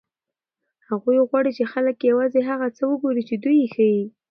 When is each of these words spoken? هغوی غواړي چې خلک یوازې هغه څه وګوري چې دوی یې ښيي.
هغوی 0.89 1.17
غواړي 1.29 1.51
چې 1.57 1.63
خلک 1.73 1.97
یوازې 2.11 2.39
هغه 2.49 2.67
څه 2.77 2.83
وګوري 2.91 3.23
چې 3.29 3.35
دوی 3.43 3.57
یې 3.61 3.67
ښيي. 3.73 4.03